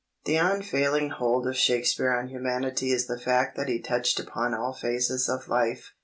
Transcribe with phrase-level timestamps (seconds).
[0.25, 4.73] The unfailing hold of Shakespeare on humanity is the fact that he touched upon all
[4.73, 5.93] phases of life.